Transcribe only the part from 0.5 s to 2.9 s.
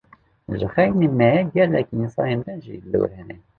Ji xeynî me gelek însanên din jî